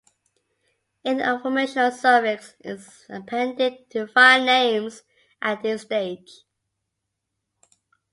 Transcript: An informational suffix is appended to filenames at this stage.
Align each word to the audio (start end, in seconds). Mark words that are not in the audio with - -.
An 1.05 1.19
informational 1.21 1.91
suffix 1.91 2.55
is 2.61 3.05
appended 3.07 3.87
to 3.91 4.07
filenames 4.07 5.03
at 5.43 5.61
this 5.61 5.83
stage. 5.83 6.41